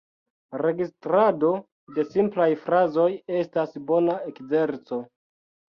[0.61, 1.51] Registrado
[1.99, 3.07] de simplaj frazoj
[3.45, 5.05] estas bona ekzerco.